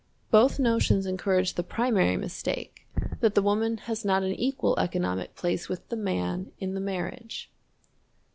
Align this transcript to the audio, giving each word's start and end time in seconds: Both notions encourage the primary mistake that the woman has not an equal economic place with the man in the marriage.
Both 0.31 0.57
notions 0.57 1.05
encourage 1.05 1.53
the 1.53 1.61
primary 1.61 2.17
mistake 2.17 2.87
that 3.19 3.35
the 3.35 3.41
woman 3.43 3.77
has 3.85 4.03
not 4.03 4.23
an 4.23 4.33
equal 4.33 4.79
economic 4.79 5.35
place 5.35 5.69
with 5.69 5.87
the 5.89 5.95
man 5.95 6.51
in 6.57 6.73
the 6.73 6.81
marriage. 6.81 7.51